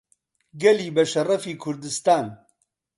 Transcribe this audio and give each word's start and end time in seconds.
گەلی 0.61 0.93
بەشەڕەفی 0.95 1.59
کوردستان 1.63 2.25